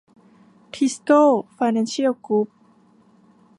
[0.73, 1.21] ทิสโก้
[1.53, 2.47] ไฟแนนเชียลกรุ๊ป